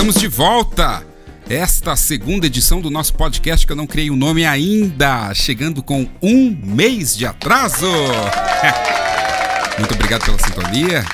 [0.00, 1.06] Estamos de volta!
[1.46, 5.82] Esta segunda edição do nosso podcast que eu não criei o um nome ainda, chegando
[5.82, 7.84] com um mês de atraso.
[9.78, 11.04] Muito obrigado pela sintonia.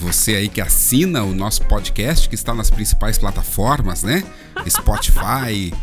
[0.00, 4.22] Você aí que assina o nosso podcast, que está nas principais plataformas, né?
[4.68, 5.74] Spotify,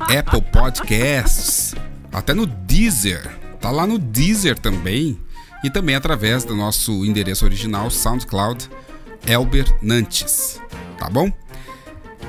[0.00, 1.74] Apple Podcasts,
[2.10, 3.28] até no Deezer.
[3.60, 5.20] Tá lá no Deezer também.
[5.62, 8.70] E também através do nosso endereço original, SoundCloud,
[9.26, 10.58] Elber Nantes.
[10.98, 11.30] Tá bom?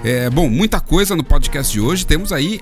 [0.04, 2.07] É, bom, muita coisa no podcast de hoje.
[2.07, 2.59] Temos aí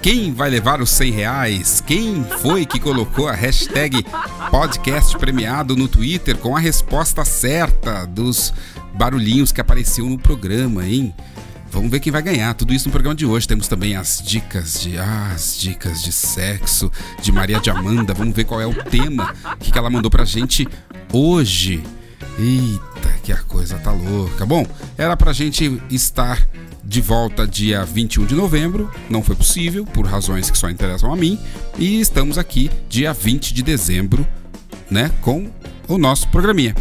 [0.00, 1.84] quem vai levar os 100 reais?
[1.86, 4.02] Quem foi que colocou a hashtag
[4.50, 8.54] podcast premiado no Twitter com a resposta certa dos
[8.94, 11.14] barulhinhos que apareciam no programa, hein?
[11.70, 12.54] Vamos ver quem vai ganhar.
[12.54, 13.46] Tudo isso no programa de hoje.
[13.46, 18.14] Temos também as dicas de ah, as dicas de sexo de Maria de Amanda.
[18.14, 20.66] Vamos ver qual é o tema que ela mandou pra gente
[21.12, 21.82] hoje.
[22.38, 24.46] Eita, que a coisa tá louca.
[24.46, 24.66] Bom,
[24.96, 26.48] era pra gente estar
[26.88, 31.16] de volta dia 21 de novembro, não foi possível, por razões que só interessam a
[31.16, 31.38] mim,
[31.78, 34.26] e estamos aqui dia 20 de dezembro,
[34.90, 35.50] né, com
[35.86, 36.74] o nosso programinha.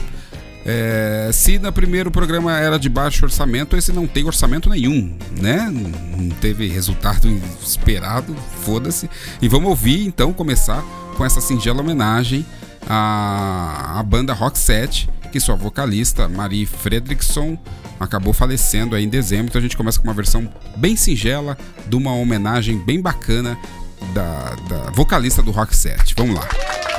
[0.65, 5.69] É, se no primeiro programa era de baixo orçamento, esse não tem orçamento nenhum, né?
[5.71, 7.29] Não teve resultado
[7.61, 9.09] esperado, foda-se.
[9.41, 10.83] E vamos ouvir então começar
[11.15, 12.45] com essa singela homenagem
[12.85, 17.57] à, à banda Rock Set, que sua vocalista Marie Fredrickson
[17.99, 19.47] acabou falecendo aí em dezembro.
[19.47, 23.57] Então a gente começa com uma versão bem singela de uma homenagem bem bacana
[24.13, 26.13] da, da vocalista do Rock Set.
[26.15, 26.96] Vamos lá.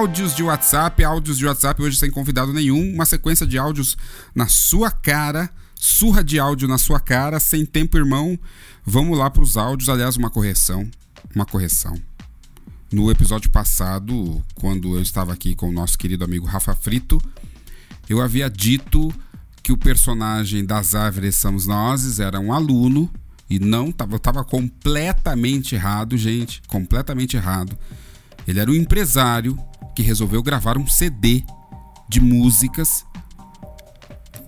[0.00, 3.98] Áudios de WhatsApp, áudios de WhatsApp hoje sem convidado nenhum, uma sequência de áudios
[4.34, 8.38] na sua cara, surra de áudio na sua cara, sem tempo, irmão.
[8.82, 10.90] Vamos lá para os áudios, aliás, uma correção,
[11.34, 12.00] uma correção.
[12.90, 17.20] No episódio passado, quando eu estava aqui com o nosso querido amigo Rafa Frito,
[18.08, 19.12] eu havia dito
[19.62, 23.10] que o personagem das árvores somos nós era um aluno
[23.50, 27.76] e não estava tava completamente errado, gente, completamente errado.
[28.48, 29.58] Ele era um empresário
[29.94, 31.44] que resolveu gravar um CD
[32.08, 33.04] de músicas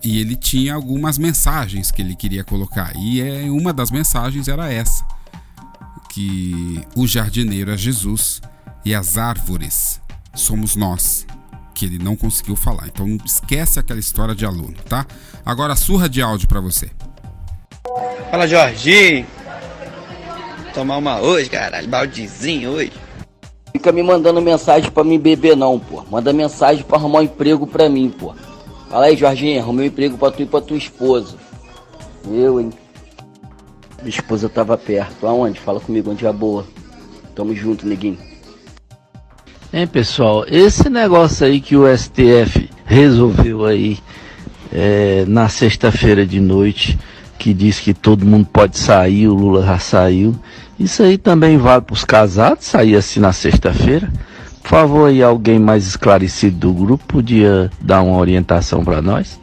[0.03, 2.93] e ele tinha algumas mensagens que ele queria colocar.
[2.97, 5.05] E é, uma das mensagens era essa:
[6.11, 8.41] que o jardineiro é Jesus
[8.85, 10.01] e as árvores
[10.35, 11.27] somos nós.
[11.75, 12.87] Que ele não conseguiu falar.
[12.87, 15.07] Então esquece aquela história de aluno, tá?
[15.45, 16.91] Agora surra de áudio para você.
[18.31, 19.27] Fala Jorginho.
[20.75, 21.89] Tomar uma hoje, caralho.
[21.89, 22.93] Baldezinho hoje.
[23.73, 26.05] Fica me mandando mensagem para me beber não, pô.
[26.11, 28.35] Manda mensagem para arrumar um emprego para mim, pô.
[28.91, 31.37] Fala aí, Jorginho, arrumei um emprego para tu e pra tua esposa.
[32.31, 32.71] Eu, hein?
[34.03, 35.27] Minha esposa tava perto.
[35.27, 35.59] Aonde?
[35.59, 36.67] Fala comigo, onde é boa.
[37.35, 38.19] Tamo junto, neguinho.
[39.73, 43.99] Hein, pessoal, esse negócio aí que o STF resolveu aí
[44.71, 46.99] é, na sexta-feira de noite,
[47.39, 50.35] que diz que todo mundo pode sair, o Lula já saiu.
[50.79, 54.11] Isso aí também vale para os casados, sair assim na sexta-feira.
[54.63, 59.41] Por favor, aí alguém mais esclarecido do grupo podia dar uma orientação para nós?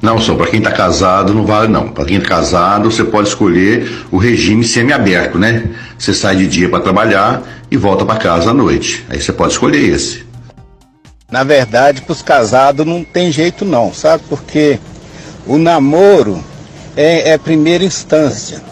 [0.00, 1.88] Não, só para quem está casado não vale não.
[1.88, 5.70] Para quem está casado, você pode escolher o regime semiaberto, né?
[5.98, 9.04] Você sai de dia para trabalhar e volta para casa à noite.
[9.08, 10.24] Aí você pode escolher esse.
[11.30, 14.22] Na verdade, para os casados não tem jeito não, sabe?
[14.28, 14.78] Porque
[15.46, 16.42] o namoro
[16.96, 18.62] é, é primeira instância.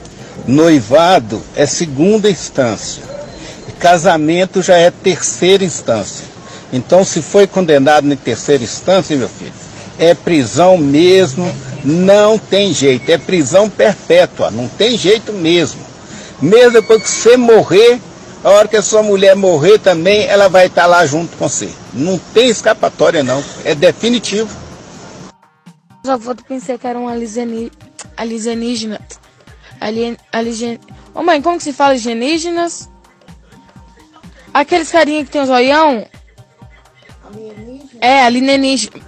[0.47, 3.03] Noivado é segunda instância.
[3.79, 6.25] Casamento já é terceira instância.
[6.73, 9.53] Então, se foi condenado em terceira instância, meu filho,
[9.99, 11.55] é prisão mesmo,
[11.85, 15.81] não tem jeito, é prisão perpétua, não tem jeito mesmo.
[16.41, 18.01] Mesmo depois que você morrer,
[18.43, 21.69] a hora que a sua mulher morrer também, ela vai estar lá junto com você.
[21.93, 24.64] Não tem escapatória não, é definitivo.
[26.05, 29.01] Só foto pensei que era um alienígena.
[29.81, 30.79] Alien, alien...
[31.15, 32.91] Ô mãe, como que se fala alienígenas?
[34.53, 36.07] Aqueles carinha que tem os olhão?
[37.25, 38.01] Alienígena?
[38.03, 39.03] É, alienígena.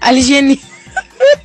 [0.00, 0.62] Alienígena.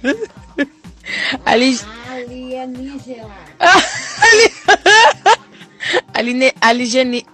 [1.45, 1.77] Ali...
[2.09, 3.27] Alienígena.
[6.13, 6.53] Aline...
[6.61, 7.25] Aligeni...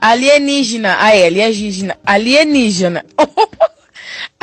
[0.00, 0.96] Alienígena.
[1.00, 1.98] Ah, é, alienígena.
[2.06, 3.04] Alienígena.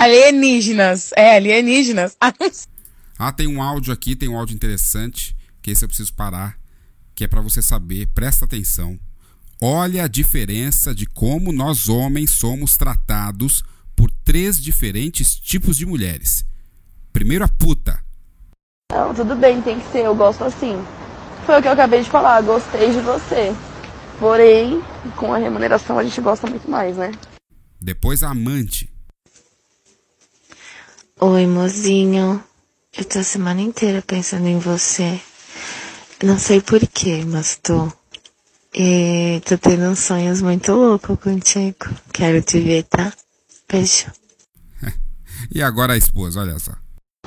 [0.05, 1.11] Alienígenas.
[1.15, 2.15] É, alienígenas.
[3.17, 6.59] ah, tem um áudio aqui, tem um áudio interessante que esse eu preciso parar,
[7.15, 8.99] que é para você saber, presta atenção.
[9.59, 13.63] Olha a diferença de como nós homens somos tratados
[13.95, 16.45] por três diferentes tipos de mulheres.
[17.11, 17.99] Primeiro a puta.
[18.91, 20.75] Não, tudo bem, tem que ser, eu gosto assim.
[21.47, 23.55] Foi o que eu acabei de falar, gostei de você.
[24.19, 24.83] Porém,
[25.15, 27.11] com a remuneração a gente gosta muito mais, né?
[27.81, 28.94] Depois a amante.
[31.21, 32.43] Oi, mozinho.
[32.95, 35.17] Eu tô a semana inteira pensando em você.
[36.21, 37.89] Não sei porquê, mas tô.
[38.73, 41.87] E tô tendo sonhos muito loucos contigo.
[42.11, 43.13] Quero te ver, tá?
[43.71, 44.11] Beijo.
[45.55, 46.73] e agora a esposa, olha só.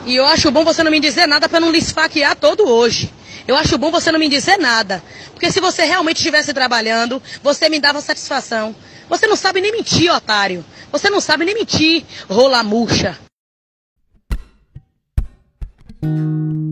[0.04, 3.10] E eu acho bom você não me dizer nada para não lhe esfaquear todo hoje.
[3.46, 5.02] Eu acho bom você não me dizer nada.
[5.32, 8.76] Porque se você realmente estivesse trabalhando, você me dava satisfação.
[9.08, 10.62] Você não sabe nem mentir, otário.
[10.92, 13.18] Você não sabe nem mentir, rola murcha.
[16.00, 16.67] Se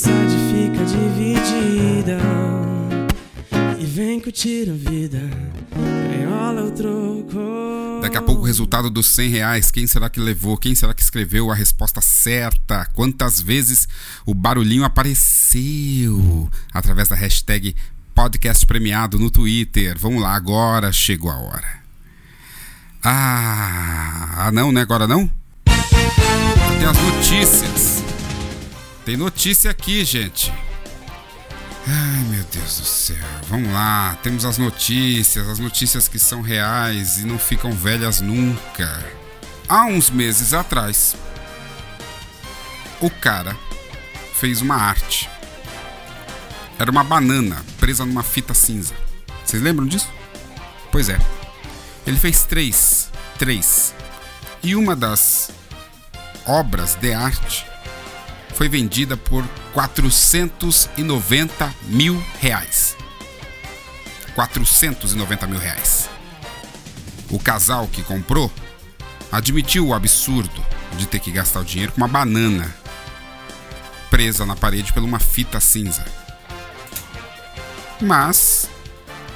[0.00, 2.18] Sem essa de fica dividida.
[3.78, 5.20] E vem curtir a vida.
[6.10, 8.00] Gaiola o troco.
[8.00, 9.70] Daqui a pouco o resultado dos 100 reais.
[9.70, 10.56] Quem será que levou?
[10.56, 12.86] Quem será que escreveu a resposta certa?
[12.94, 13.86] Quantas vezes
[14.24, 16.48] o barulhinho apareceu?
[16.72, 17.76] Através da hashtag
[18.14, 19.98] podcast premiado no Twitter.
[19.98, 21.80] Vamos lá, agora chegou a hora.
[23.04, 24.80] Ah, ah não, né?
[24.80, 25.30] Agora não?
[25.66, 28.09] Tem as notícias.
[29.04, 30.52] Tem notícia aqui, gente.
[31.86, 33.16] Ai, meu Deus do céu.
[33.48, 34.18] Vamos lá.
[34.22, 39.04] Temos as notícias, as notícias que são reais e não ficam velhas nunca.
[39.68, 41.16] Há uns meses atrás,
[43.00, 43.56] o cara
[44.34, 45.28] fez uma arte.
[46.78, 48.94] Era uma banana presa numa fita cinza.
[49.44, 50.08] Vocês lembram disso?
[50.90, 51.18] Pois é.
[52.06, 53.10] Ele fez três.
[53.38, 53.94] Três.
[54.62, 55.50] E uma das
[56.46, 57.69] obras de arte
[58.54, 62.96] foi vendida por 490 mil reais.
[64.34, 66.08] 490 mil reais.
[67.30, 68.50] O casal que comprou
[69.30, 70.64] admitiu o absurdo
[70.96, 72.74] de ter que gastar o dinheiro com uma banana
[74.10, 76.04] presa na parede por uma fita cinza.
[78.00, 78.68] Mas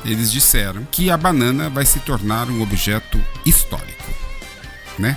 [0.04, 4.10] eles disseram que a banana vai se tornar um objeto histórico,
[4.98, 5.16] né?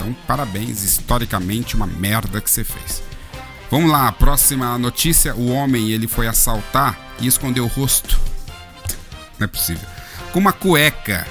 [0.00, 3.02] Então, parabéns, historicamente uma merda que você fez.
[3.70, 8.18] Vamos lá, próxima notícia: o homem ele foi assaltar e escondeu o rosto.
[9.38, 9.86] Não é possível.
[10.32, 11.26] Com uma cueca.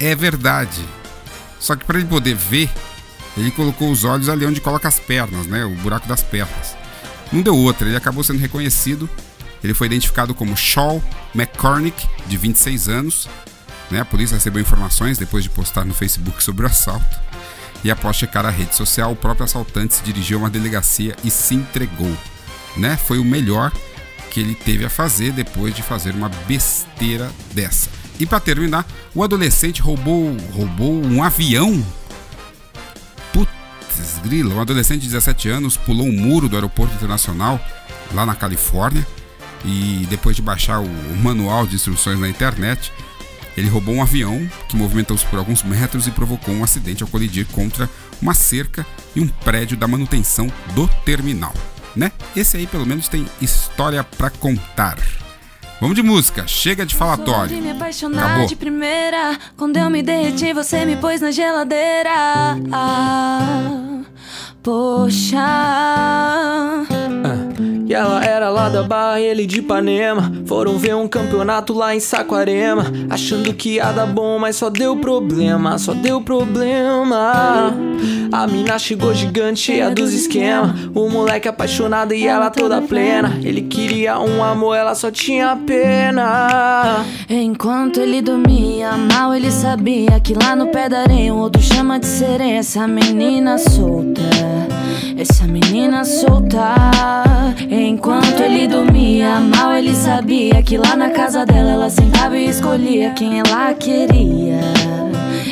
[0.00, 0.84] É verdade.
[1.60, 2.68] Só que para ele poder ver,
[3.36, 5.64] ele colocou os olhos ali onde coloca as pernas, né?
[5.64, 6.76] O buraco das pernas.
[7.32, 9.08] Não deu outra, ele acabou sendo reconhecido.
[9.62, 11.00] Ele foi identificado como Shaw
[11.32, 13.28] McCormick, de 26 anos.
[13.92, 14.00] Né?
[14.00, 17.26] A polícia recebeu informações depois de postar no Facebook sobre o assalto.
[17.86, 21.30] E após checar a rede social, o próprio assaltante se dirigiu a uma delegacia e
[21.30, 22.12] se entregou.
[22.76, 22.96] Né?
[22.96, 23.70] Foi o melhor
[24.28, 27.88] que ele teve a fazer depois de fazer uma besteira dessa.
[28.18, 31.86] E para terminar, o adolescente roubou, roubou um avião.
[33.32, 37.64] Putz, grila, um adolescente de 17 anos pulou um muro do aeroporto internacional
[38.12, 39.06] lá na Califórnia
[39.64, 42.92] e depois de baixar o manual de instruções na internet,
[43.56, 47.46] ele roubou um avião que movimentou-se por alguns metros e provocou um acidente ao colidir
[47.46, 47.88] contra
[48.20, 51.54] uma cerca e um prédio da manutenção do terminal,
[51.94, 52.12] né?
[52.36, 54.98] Esse aí pelo menos tem história para contar.
[55.80, 57.54] Vamos de música, chega de falatório.
[57.54, 58.46] De me apaixonar Acabou.
[58.46, 59.38] de primeira.
[59.58, 62.10] Quando eu me derreti, você me pôs na geladeira.
[62.72, 64.00] Ah,
[64.62, 65.36] poxa.
[67.86, 70.32] E ela era lá da Barra, ele de Ipanema.
[70.44, 72.84] Foram ver um campeonato lá em Saquarema.
[73.08, 77.72] Achando que ia dar bom, mas só deu problema, só deu problema.
[78.32, 80.72] A mina chegou gigante, cheia dos esquemas.
[80.94, 83.38] O moleque apaixonado e ela toda plena.
[83.42, 87.04] Ele queria um amor, ela só tinha pena.
[87.28, 92.00] Enquanto ele dormia mal, ele sabia que lá no pé da areia um outro chama
[92.00, 92.58] de sereia.
[92.58, 94.22] Essa menina solta,
[95.16, 96.74] essa menina solta.
[97.70, 103.10] Enquanto ele dormia mal, ele sabia que lá na casa dela ela sentava e escolhia
[103.10, 104.60] quem ela queria.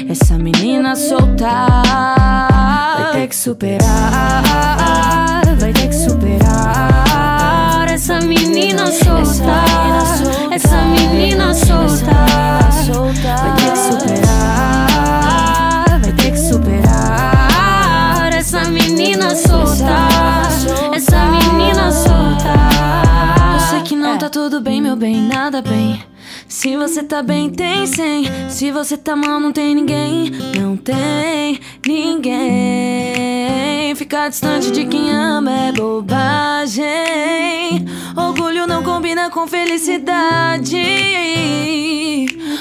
[0.08, 1.82] Essa menina solta
[2.96, 4.42] vai ter que superar,
[5.58, 6.94] vai ter que superar.
[7.88, 9.64] Essa menina solta,
[10.50, 12.12] essa menina solta,
[13.24, 14.73] vai ter que superar,
[19.34, 22.54] menina solta, essa menina solta.
[23.54, 26.13] Eu sei que não tá tudo bem, meu bem, nada bem.
[26.64, 28.24] Se você tá bem, tem cem.
[28.48, 30.30] Se você tá mal, não tem ninguém.
[30.58, 32.34] Não tem ninguém.
[33.94, 36.84] Ficar distante de quem ama é bobagem.
[38.16, 40.74] Orgulho não combina com felicidade.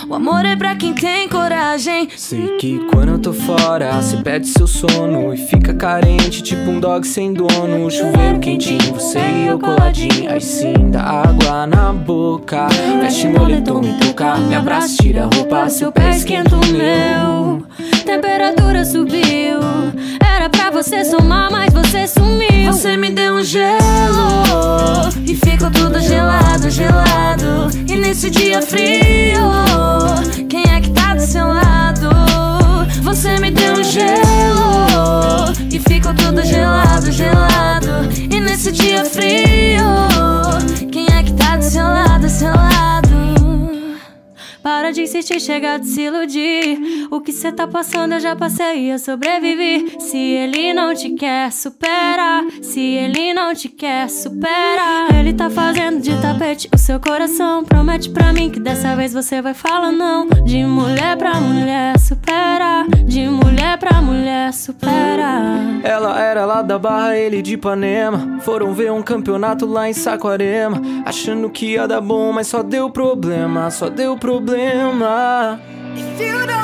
[0.10, 2.10] O amor é pra quem tem coragem.
[2.18, 6.80] Sei que quando eu tô fora, você perde seu sono e fica carente, tipo um
[6.80, 7.89] dog sem dono.
[7.89, 10.30] Chuveiro quentinho, você e eu coladinho.
[10.30, 12.68] Aí sim, dá água na boca.
[13.02, 14.36] Veste moletom e toca.
[14.38, 17.65] Me abraça, tira a roupa, seu pé esquenta o meu.
[18.06, 19.60] Temperatura subiu.
[20.21, 22.71] Era pra você somar, mas você sumiu.
[22.71, 27.69] Você me deu um gelo e ficou tudo gelado, gelado.
[27.88, 29.51] E nesse dia frio,
[30.49, 32.10] quem é que tá do seu lado?
[33.03, 38.10] Você me deu um gelo e ficou tudo gelado, gelado.
[38.17, 39.84] E nesse dia frio,
[40.91, 43.03] quem é que tá do seu lado, seu lado?
[44.63, 47.08] Para de insistir, chega de se iludir.
[47.12, 49.97] O que cê tá passando eu já passei e eu sobrevivi.
[49.99, 52.45] Se ele não te quer, supera.
[52.62, 55.10] Se ele não te quer, supera.
[55.19, 57.65] Ele tá fazendo de tapete o seu coração.
[57.65, 60.28] Promete pra mim que dessa vez você vai falar não.
[60.28, 62.86] De mulher pra mulher, supera.
[63.06, 65.41] De mulher pra mulher, supera.
[65.84, 68.39] Ela era lá da Barra, ele de Ipanema.
[68.39, 70.82] Foram ver um campeonato lá em Saquarema.
[71.06, 74.53] Achando que ia dar bom, mas só deu problema, só deu problema.
[75.96, 76.62] If you don't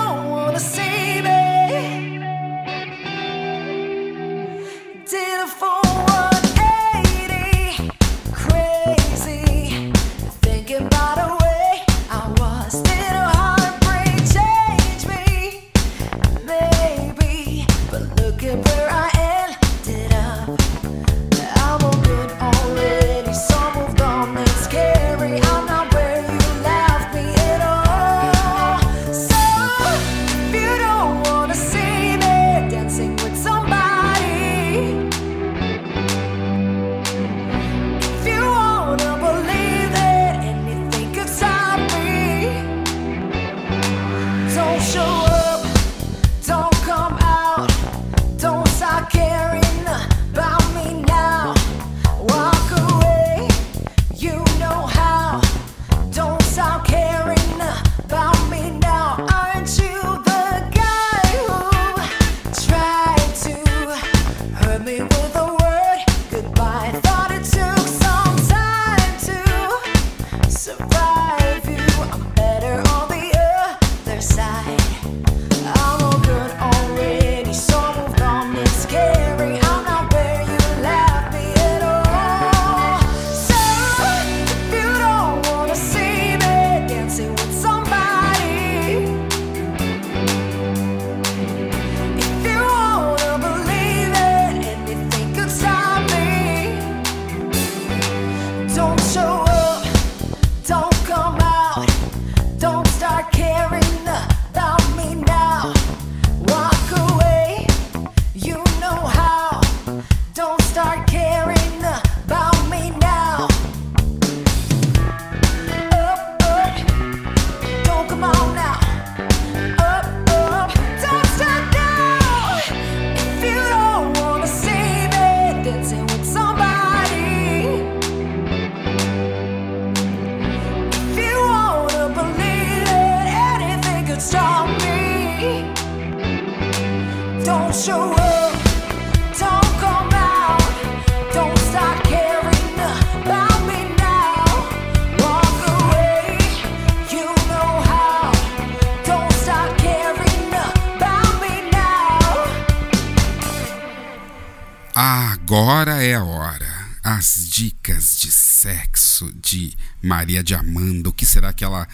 [160.20, 161.08] Maria de Amanda.
[161.08, 161.88] O que será que ela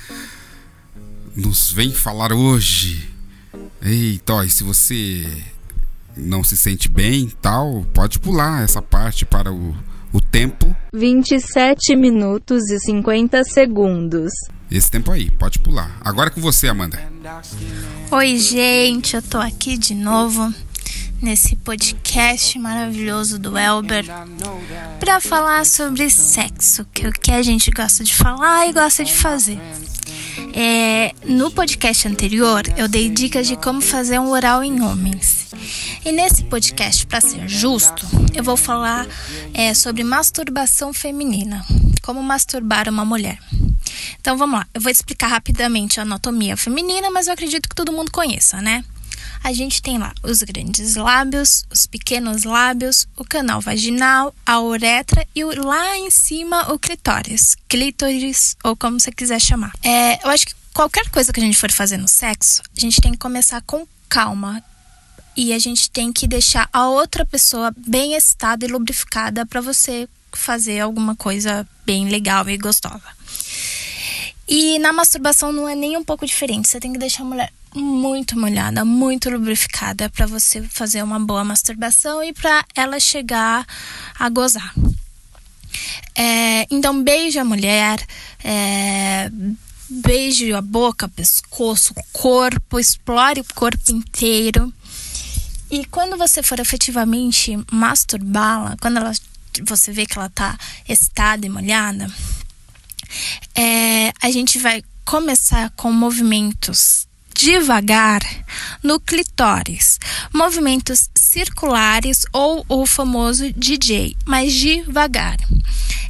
[1.36, 3.08] nos vem falar hoje?
[3.80, 5.44] Eita, ó, e se você
[6.18, 9.78] não se sente bem tal, pode pular essa parte para o,
[10.12, 10.76] o tempo.
[10.92, 14.32] 27 minutos e 50 segundos.
[14.72, 15.96] Esse tempo aí, pode pular.
[16.02, 17.00] Agora é com você, Amanda.
[18.10, 20.52] Oi, gente, eu tô aqui de novo
[21.22, 24.06] nesse podcast maravilhoso do Elber
[25.00, 29.04] para falar sobre sexo, que é o que a gente gosta de falar e gosta
[29.04, 29.60] de fazer.
[30.54, 35.48] É, no podcast anterior, eu dei dicas de como fazer um oral em homens.
[36.04, 39.08] E nesse podcast, para ser justo, eu vou falar
[39.54, 41.66] é, sobre masturbação feminina,
[42.02, 43.40] como masturbar uma mulher.
[44.20, 47.92] Então vamos lá, eu vou explicar rapidamente a anatomia feminina, mas eu acredito que todo
[47.92, 48.84] mundo conheça, né?
[49.46, 55.24] A gente tem lá os grandes lábios, os pequenos lábios, o canal vaginal, a uretra
[55.36, 59.72] e o, lá em cima o clitóris, clítoris ou como você quiser chamar.
[59.84, 63.00] É, eu acho que qualquer coisa que a gente for fazer no sexo, a gente
[63.00, 64.64] tem que começar com calma
[65.38, 70.10] e a gente tem que deixar a outra pessoa bem excitada e lubrificada para você
[70.34, 73.04] fazer alguma coisa bem legal e gostosa.
[74.48, 76.68] E na masturbação não é nem um pouco diferente.
[76.68, 81.44] Você tem que deixar a mulher muito molhada, muito lubrificada para você fazer uma boa
[81.44, 83.66] masturbação e para ela chegar
[84.18, 84.74] a gozar.
[86.16, 88.06] É, então beije a mulher,
[88.44, 89.30] é,
[89.90, 94.74] beije a boca, pescoço, corpo, explore o corpo inteiro.
[95.70, 99.12] E quando você for efetivamente masturbá-la, quando ela,
[99.64, 100.58] você vê que ela tá
[100.88, 102.10] excitada e molhada,
[103.56, 108.22] é, a gente vai começar com movimentos devagar
[108.82, 110.00] no clitóris,
[110.34, 115.38] movimentos circulares ou o famoso DJ, mas devagar.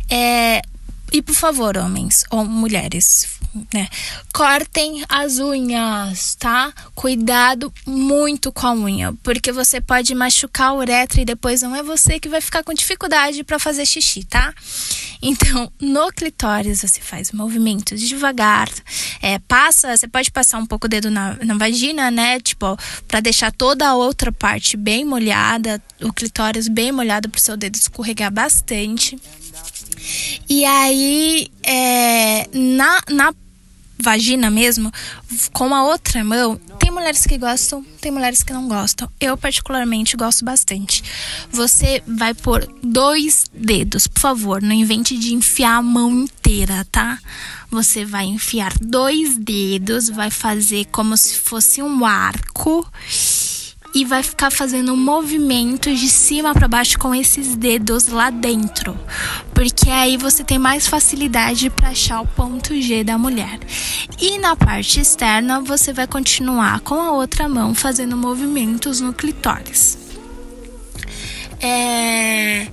[0.09, 0.61] É,
[1.11, 3.34] e por favor, homens ou mulheres,
[3.73, 3.87] né?
[4.33, 6.73] Cortem as unhas, tá?
[6.93, 11.83] Cuidado muito com a unha, porque você pode machucar a uretra e depois não é
[11.83, 14.53] você que vai ficar com dificuldade para fazer xixi, tá?
[15.21, 18.69] Então, no clitóris você faz movimentos devagar,
[19.21, 22.39] é, passa, você pode passar um pouco o dedo na, na vagina, né?
[22.39, 27.41] Tipo, para deixar toda a outra parte bem molhada, o clitóris bem molhado para o
[27.41, 29.17] seu dedo escorregar bastante.
[30.47, 33.33] E aí, é, na, na
[33.97, 34.91] vagina mesmo,
[35.53, 39.09] com a outra mão, tem mulheres que gostam, tem mulheres que não gostam.
[39.19, 41.03] Eu, particularmente, gosto bastante.
[41.51, 47.19] Você vai pôr dois dedos, por favor, não invente de enfiar a mão inteira, tá?
[47.71, 52.89] Você vai enfiar dois dedos, vai fazer como se fosse um arco
[53.95, 58.99] e vai ficar fazendo movimentos de cima para baixo com esses dedos lá dentro,
[59.53, 63.57] porque aí você tem mais facilidade para achar o ponto G da mulher.
[64.19, 69.97] E na parte externa você vai continuar com a outra mão fazendo movimentos no clitóris.
[71.61, 72.67] É...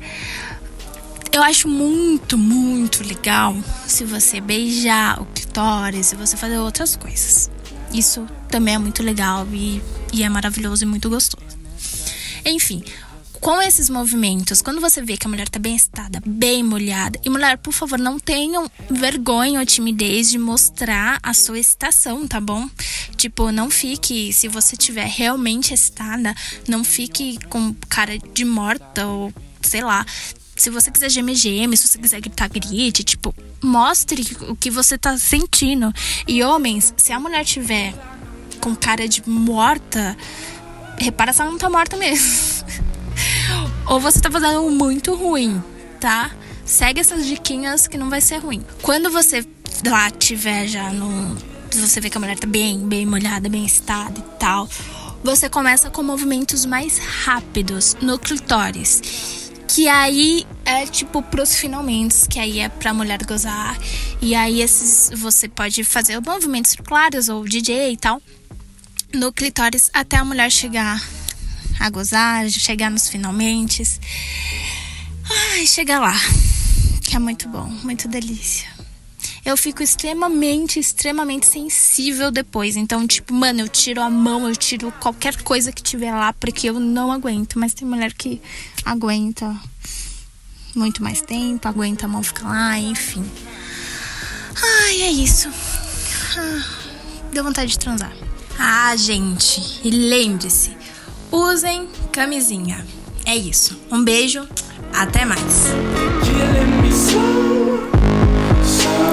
[1.31, 3.57] Eu acho muito, muito legal
[3.87, 7.49] se você beijar o clitóris, se você fazer outras coisas.
[7.93, 11.45] Isso também é muito legal e, e é maravilhoso e muito gostoso.
[12.45, 12.83] Enfim,
[13.43, 17.29] com esses movimentos, quando você vê que a mulher tá bem estada, bem molhada, e
[17.29, 22.71] mulher, por favor, não tenham vergonha ou timidez de mostrar a sua excitação, tá bom?
[23.17, 26.33] Tipo, não fique, se você tiver realmente excitada,
[26.69, 30.07] não fique com cara de morta ou sei lá.
[30.57, 31.77] Se você quiser gemer, geme.
[31.77, 33.03] Se você quiser gritar, grite.
[33.03, 35.93] Tipo, mostre o que você tá sentindo.
[36.27, 37.95] E homens, se a mulher tiver
[38.61, 40.17] com cara de morta,
[40.99, 42.65] repara se ela não tá morta mesmo.
[43.87, 45.63] Ou você tá fazendo muito ruim,
[46.01, 46.31] tá?
[46.65, 48.65] Segue essas diquinhas que não vai ser ruim.
[48.83, 49.45] Quando você
[49.87, 51.37] lá tiver já no.
[51.73, 54.69] Você vê que a mulher tá bem, bem molhada, bem excitada e tal.
[55.25, 59.42] Você começa com movimentos mais rápidos no clitóris.
[59.75, 63.79] Que aí é tipo pros finalmente, que aí é pra mulher gozar.
[64.21, 68.21] E aí esses você pode fazer movimentos circulares ou DJ e tal.
[69.15, 71.03] No clitóris até a mulher chegar
[71.81, 73.83] a gozar, chegar nos finalmente.
[75.55, 76.21] Ai, chega lá.
[77.03, 78.69] Que é muito bom, muito delícia.
[79.43, 82.77] Eu fico extremamente, extremamente sensível depois.
[82.77, 86.69] Então, tipo, mano, eu tiro a mão, eu tiro qualquer coisa que tiver lá, porque
[86.69, 87.59] eu não aguento.
[87.59, 88.41] Mas tem mulher que
[88.85, 89.55] aguenta
[90.75, 93.25] muito mais tempo, aguenta a mão ficar lá, enfim.
[94.63, 95.49] Ai, é isso.
[96.39, 96.65] Ah,
[97.33, 98.13] deu vontade de transar.
[98.59, 100.77] Ah, gente, e lembre-se,
[101.31, 102.87] usem camisinha.
[103.25, 103.79] É isso.
[103.91, 104.47] Um beijo,
[104.95, 105.67] até mais.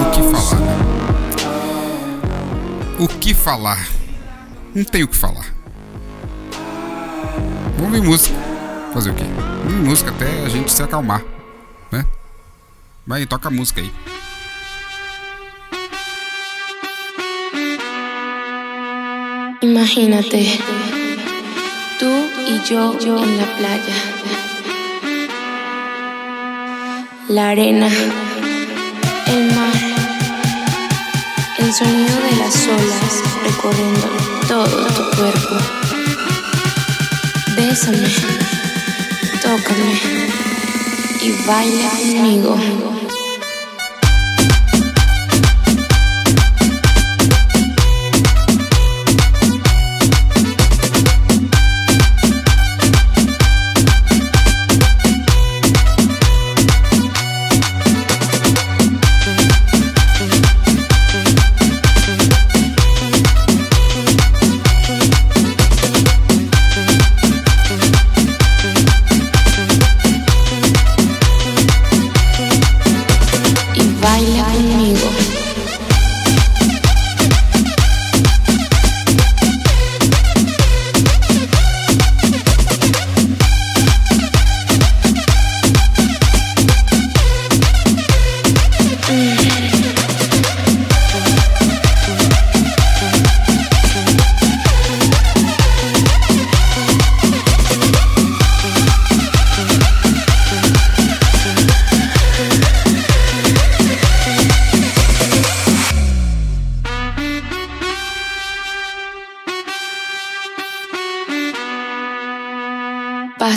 [0.01, 0.59] O que falar?
[0.59, 0.89] né?
[2.99, 3.87] O que falar?
[4.75, 5.55] Não tem o que falar.
[7.77, 8.48] Vamos ouvir música.
[8.93, 9.23] Fazer o quê?
[9.63, 11.23] Ouvir música até a gente se acalmar,
[11.91, 12.05] né?
[13.05, 13.91] Vai, toca a música aí.
[19.61, 20.59] Imagínate,
[21.99, 22.09] tú
[22.47, 23.95] y yo, yo en la playa.
[27.27, 27.89] La arena,
[29.27, 29.75] el mar,
[31.59, 34.07] el sonido de las olas recorriendo
[34.47, 35.55] todo tu cuerpo.
[37.55, 38.58] Bésame,
[39.49, 39.99] tócame
[41.23, 42.55] y baila conmigo.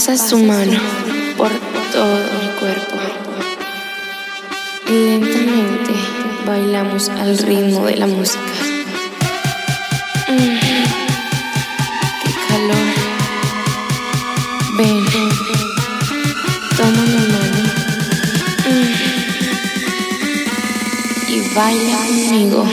[0.05, 0.81] Pasa su mano
[1.37, 1.49] por
[1.93, 2.97] todo mi cuerpo.
[4.89, 5.95] Y lentamente
[6.45, 8.41] bailamos al ritmo de la música.
[10.27, 10.59] Mm,
[12.25, 12.89] ¡Qué calor!
[14.77, 15.05] Ven,
[16.77, 17.63] toma mi mano.
[18.67, 18.95] Mm,
[21.29, 22.67] y baila conmigo.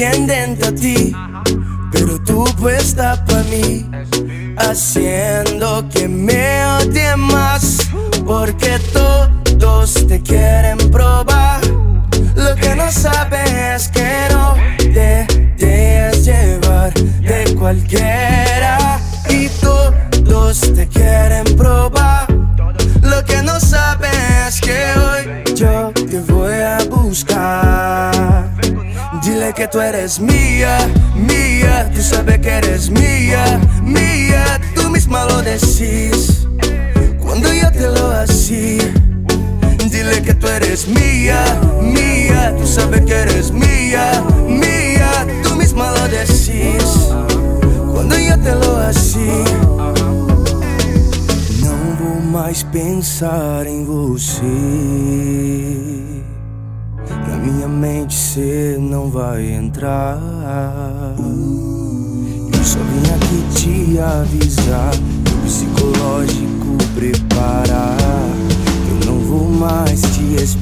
[0.00, 1.12] Están pendientes a ti,
[1.92, 3.86] pero tú puesta para mí,
[4.56, 7.78] haciendo que me odie más,
[8.24, 11.60] porque todos te quieren probar.
[12.34, 15.26] Lo que no saben es que no te
[15.58, 18.39] dejes llevar de cualquiera
[29.70, 30.78] Tú eres mía,
[31.14, 36.46] mía, tú sabes que eres mía, mía, tú misma lo decís.
[37.20, 38.92] Cuando yo te lo hacía,
[39.90, 41.42] dile que tú eres mía,
[41.80, 47.10] mía, tú sabes que eres mía, mía, tú misma lo decís.
[47.92, 49.44] Quando eu te lo assim
[51.62, 54.46] Não vou mais pensar em você
[57.42, 60.18] minha mente cê não vai entrar.
[62.52, 67.96] Eu só vim aqui te avisar O psicológico preparar.
[68.88, 70.59] Eu não vou mais te esperar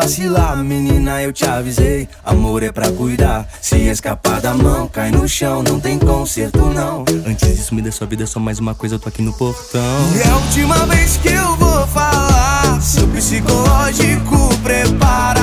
[0.00, 0.56] vacilar.
[0.56, 3.46] Menina, eu te avisei Amor é pra cuidar.
[3.60, 7.04] Se escapar da mão, cai no chão Não tem conserto, não.
[7.26, 9.80] Antes disso, me dê sua vida Só mais uma coisa, eu tô aqui no portão.
[10.14, 15.39] E é a última vez que eu vou falar Seu psicológico preparar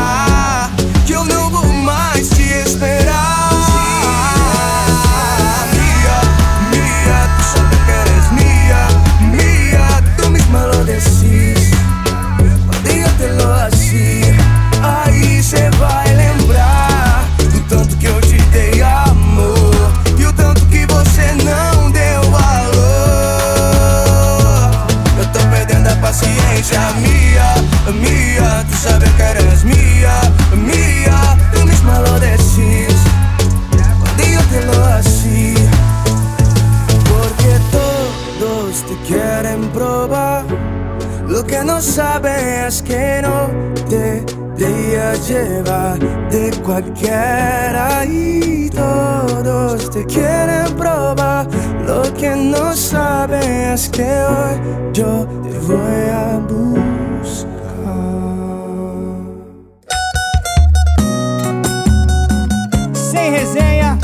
[41.98, 43.50] que no saben es que no
[43.90, 44.24] te
[44.56, 51.48] dejas llevar de cualquiera y todos te quieren probar.
[51.88, 56.38] Lo que no saben es que hoy yo te voy a
[62.94, 63.98] Sem resenha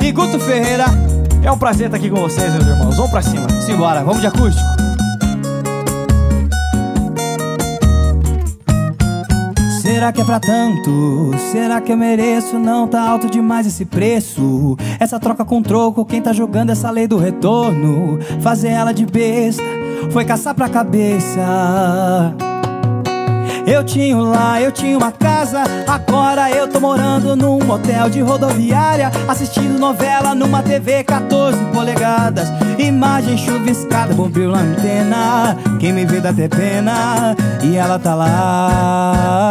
[0.00, 0.86] e Guto Ferreira.
[1.42, 2.96] É um prazer estar aqui com vocês, meus irmãos.
[2.96, 3.48] Vamos pra cima.
[3.60, 4.79] Simbora, vamos de acústico.
[10.00, 11.30] Será que é pra tanto?
[11.52, 12.58] Será que eu mereço?
[12.58, 14.74] Não tá alto demais esse preço.
[14.98, 18.18] Essa troca com troco, quem tá jogando essa lei do retorno?
[18.40, 19.62] Fazer ela de besta
[20.10, 21.44] foi caçar pra cabeça.
[23.66, 25.62] Eu tinha um lá, eu tinha uma casa.
[25.86, 29.10] Agora eu tô morando num motel de rodoviária.
[29.28, 32.48] Assistindo novela numa TV 14 polegadas.
[32.78, 35.56] Imagem chuviscada, bombril na antena.
[35.78, 37.36] Quem me vê dá até pena.
[37.62, 39.50] E ela tá lá.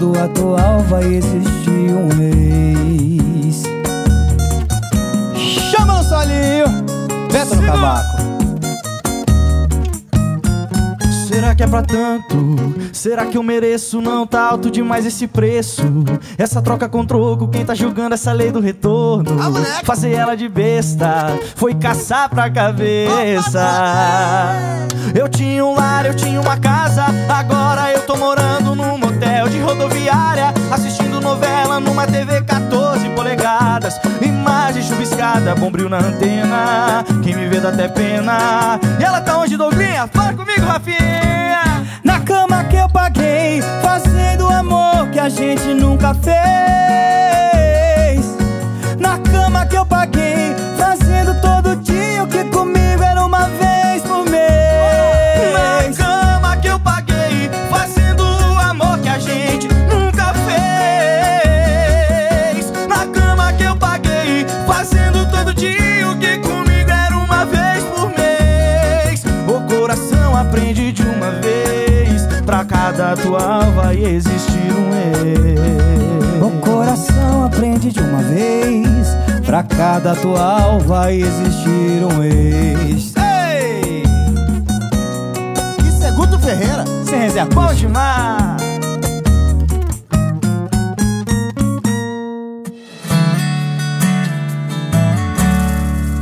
[0.00, 3.64] Todo atual vai existir um mês.
[5.70, 6.64] Chama no solinho,
[7.30, 8.16] venta no cavaco.
[11.28, 12.34] Será que é pra tanto?
[12.94, 14.00] Será que eu mereço?
[14.00, 15.82] Não tá alto demais esse preço.
[16.38, 19.36] Essa troca com troco, quem tá julgando essa lei do retorno?
[19.84, 23.60] Fazer ela de besta foi caçar pra cabeça.
[25.14, 27.04] Eu tinha um lar, eu tinha uma casa.
[27.28, 34.00] Agora eu tô morando num motel hotel de rodoviária, assistindo novela numa TV 14 polegadas.
[34.22, 37.04] Imagem chuviscada, bombril na antena.
[37.22, 38.80] Quem me vê dá até pena.
[38.98, 40.06] E ela tá onde, Douglinha?
[40.06, 41.86] Fala comigo, Rafinha!
[42.02, 47.49] Na cama que eu paguei, fazendo amor que a gente nunca fez.
[73.10, 76.42] Cada atual vai existir um ex.
[76.42, 79.08] O coração aprende de uma vez,
[79.44, 83.12] pra cada atual vai existir um ex.
[83.16, 84.04] Ei!
[85.88, 86.84] Isso é Guto Ferreira.
[87.04, 87.52] Sem reserva.
[87.52, 88.69] Bom demais!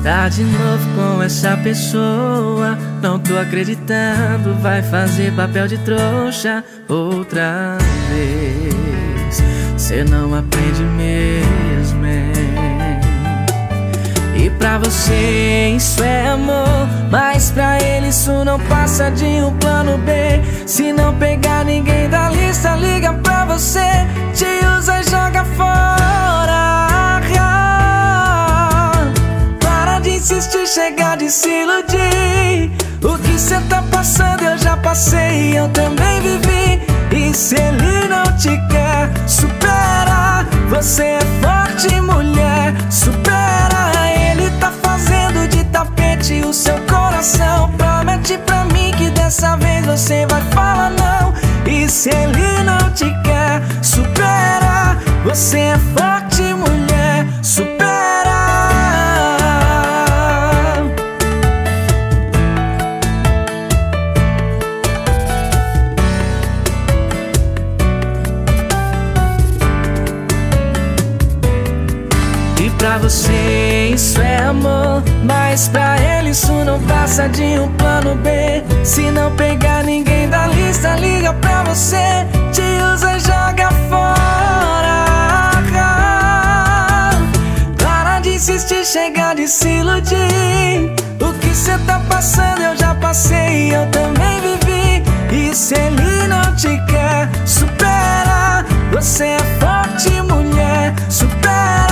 [0.08, 2.78] Tá de novo com essa pessoa.
[3.02, 4.54] Não tô acreditando.
[4.54, 7.76] Vai fazer papel de trouxa outra
[8.08, 9.42] vez.
[9.76, 12.06] Cê não aprende mesmo.
[12.06, 12.32] hein?
[14.34, 16.88] E pra você isso é amor.
[17.10, 20.40] Mas pra ele isso não passa de um plano B.
[20.66, 24.06] Se não pegar ninguém da lista, liga pra você.
[24.32, 24.46] Te
[24.78, 26.87] usa e joga fora.
[30.18, 32.72] Para de insistir, chega de se iludir.
[33.04, 36.82] O que cê tá passando eu já passei, eu também vivi.
[37.12, 40.44] E se ele não te quer, supera.
[40.70, 43.92] Você é forte, mulher, supera.
[44.32, 47.70] Ele tá fazendo de tapete o seu coração.
[47.78, 51.32] Promete pra mim que dessa vez você vai falar não.
[51.64, 54.96] E se ele não te quer, supera.
[55.24, 58.37] Você é forte, mulher, supera.
[72.98, 78.62] Você isso é amor, mas pra ele isso não passa de um plano B.
[78.84, 82.62] Se não pegar ninguém da lista, liga pra você, te
[82.94, 84.18] usa e joga fora.
[87.82, 90.92] Para de insistir, chega de se iludir.
[91.20, 95.02] O que cê tá passando eu já passei, eu também vivi.
[95.30, 98.64] E se ele não te quer, supera.
[98.92, 101.87] Você é forte, mulher, supera.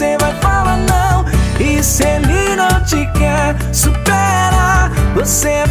[0.00, 1.26] Você vai falar não.
[1.60, 4.90] E se ele não te quer, supera.
[5.14, 5.64] Você é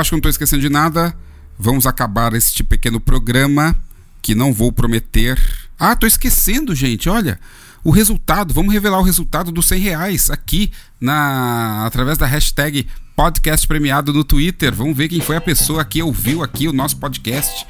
[0.00, 1.14] acho que não tô esquecendo de nada.
[1.58, 3.76] Vamos acabar este pequeno programa
[4.22, 5.38] que não vou prometer.
[5.78, 7.08] Ah, tô esquecendo, gente.
[7.08, 7.38] Olha,
[7.84, 8.54] o resultado.
[8.54, 14.24] Vamos revelar o resultado dos 100 reais aqui na através da hashtag podcast premiado no
[14.24, 14.74] Twitter.
[14.74, 17.66] Vamos ver quem foi a pessoa que ouviu aqui o nosso podcast.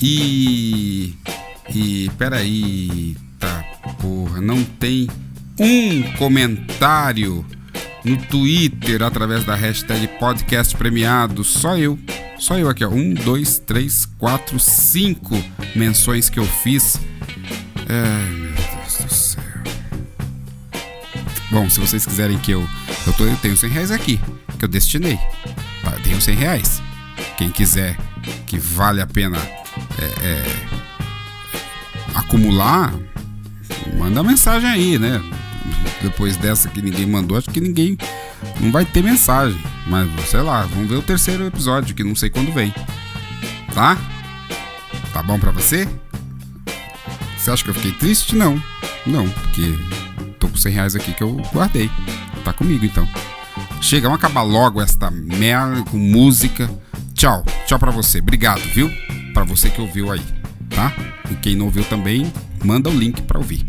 [0.00, 1.16] E
[1.74, 3.64] e peraí, tá
[4.00, 5.08] porra, não tem
[5.58, 7.44] um comentário
[8.04, 11.44] no Twitter através da hashtag podcast premiado.
[11.44, 11.98] Só eu.
[12.38, 12.88] Só eu aqui, ó.
[12.88, 15.34] Um, dois, três, quatro, cinco
[15.74, 17.00] menções que eu fiz.
[17.88, 19.44] Ai, meu Deus do céu.
[21.50, 22.66] Bom, se vocês quiserem que eu.
[23.06, 24.20] Eu, tô, eu tenho 100 reais aqui,
[24.58, 25.18] que eu destinei.
[25.82, 26.82] Tá, eu tenho 100 reais.
[27.36, 27.96] Quem quiser
[28.46, 29.38] que vale a pena
[29.98, 30.44] é, é,
[32.14, 32.92] acumular,
[33.96, 35.22] manda mensagem aí, né?
[36.02, 37.96] Depois dessa que ninguém mandou, acho que ninguém.
[38.60, 39.60] Não vai ter mensagem.
[39.86, 42.74] Mas sei lá, vamos ver o terceiro episódio, que não sei quando vem.
[43.74, 43.96] Tá?
[45.12, 45.88] Tá bom pra você?
[47.36, 48.36] Você acha que eu fiquei triste?
[48.36, 48.62] Não.
[49.06, 49.74] Não, porque
[50.38, 51.90] tô com 100 reais aqui que eu guardei.
[52.44, 53.08] Tá comigo então.
[53.80, 56.68] Chega, vamos acabar logo esta merda com música.
[57.14, 57.44] Tchau.
[57.66, 58.18] Tchau pra você.
[58.18, 58.90] Obrigado, viu?
[59.32, 60.22] Pra você que ouviu aí,
[60.68, 60.92] tá?
[61.30, 62.32] E quem não ouviu também,
[62.64, 63.64] manda o link pra ouvir.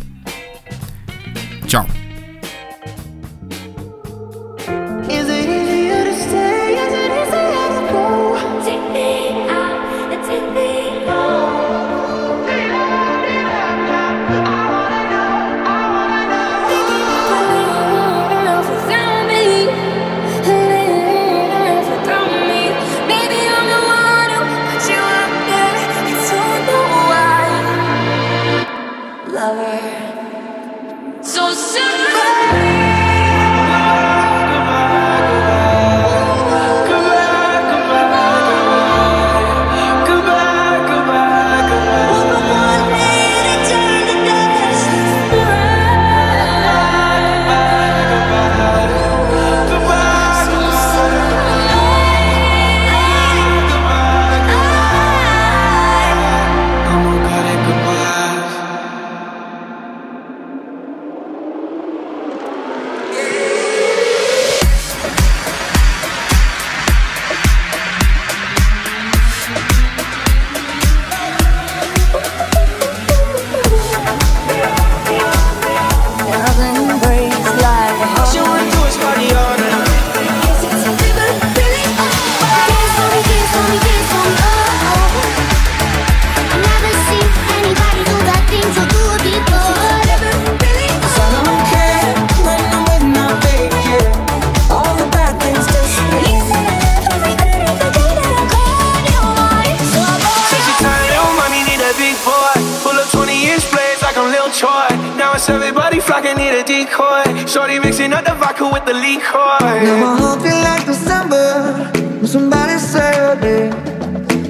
[108.90, 109.58] the liquor.
[109.86, 111.92] Now my heart feel like December.
[112.20, 113.36] When somebody say your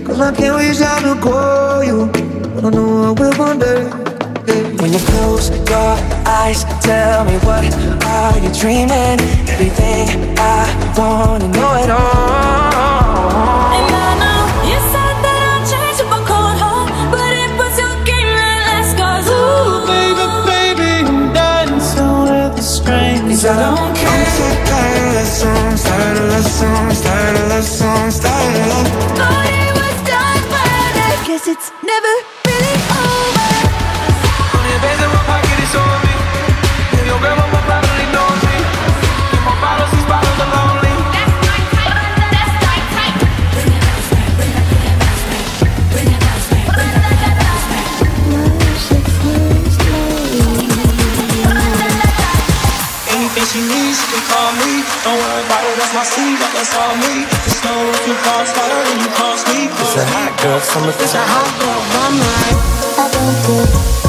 [0.06, 2.08] Cause I can't reach out to call you.
[2.56, 3.84] But I know I will one day
[4.48, 4.82] yeah.
[4.82, 5.94] When you close your
[6.26, 7.64] eyes Tell me what
[8.06, 9.39] are you dreaming?
[60.42, 62.58] girl from a Cause I have a one night
[62.98, 64.09] I don't care.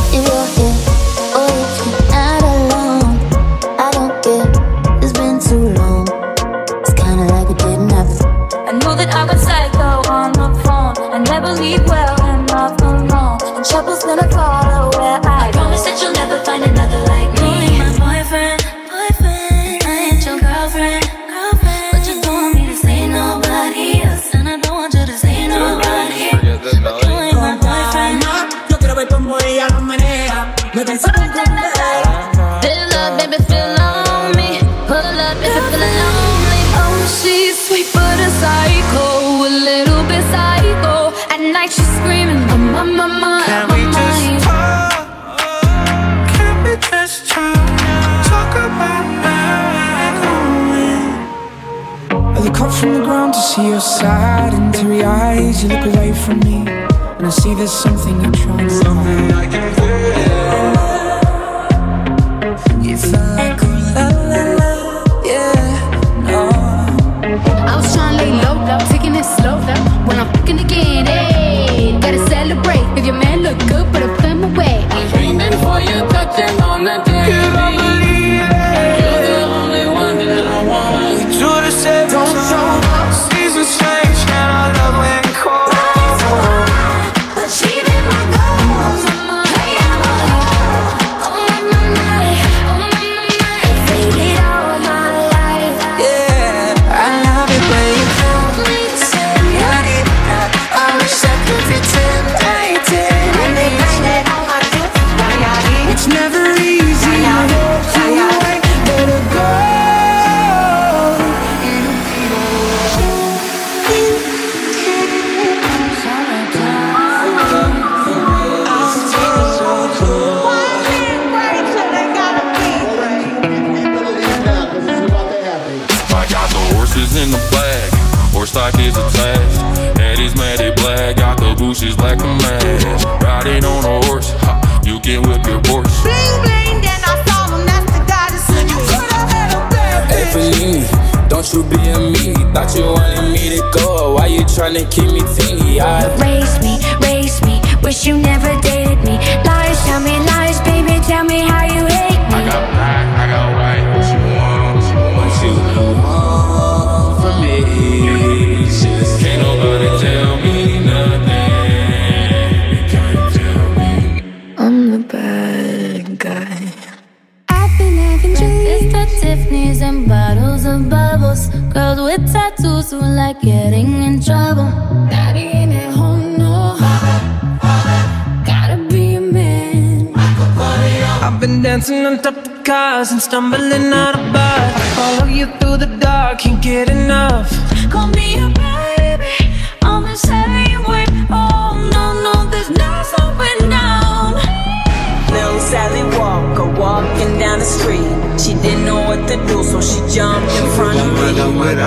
[57.71, 58.00] some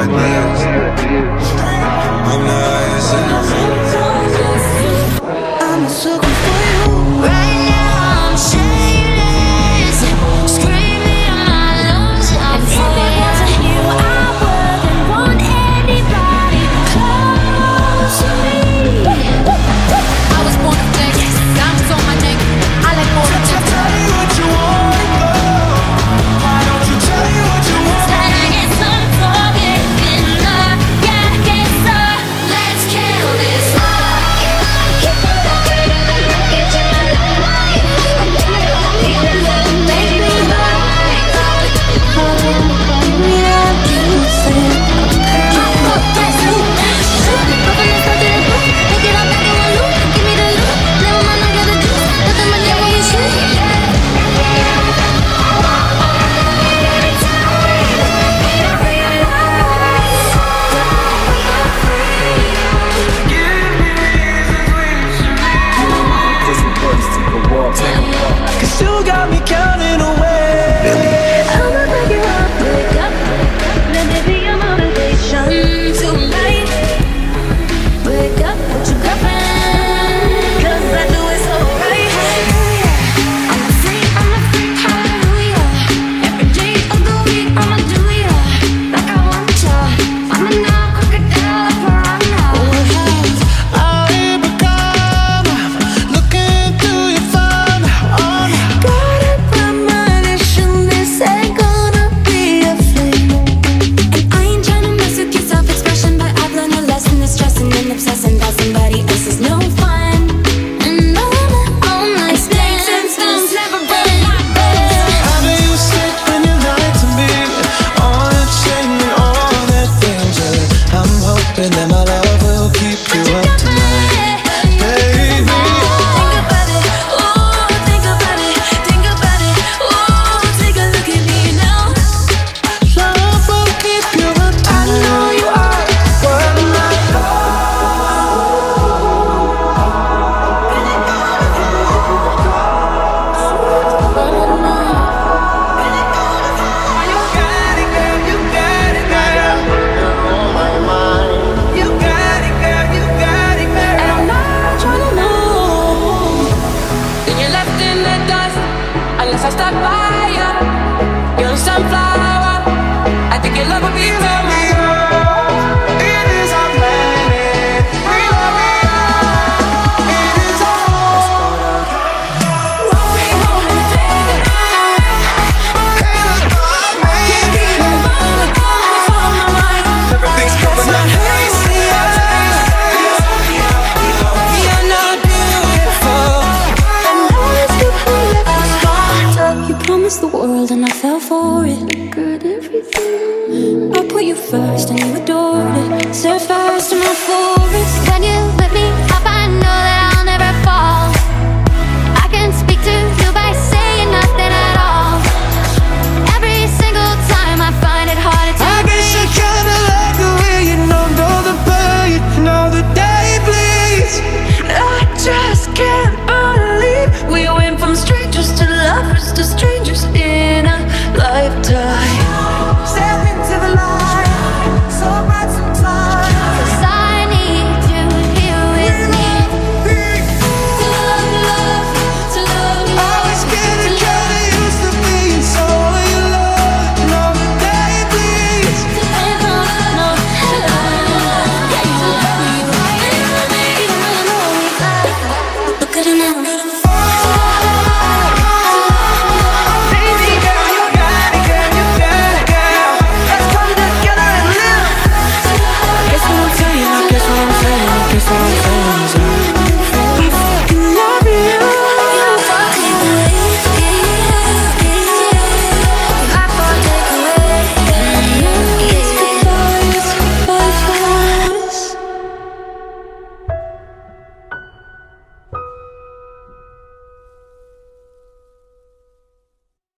[0.07, 0.32] my name.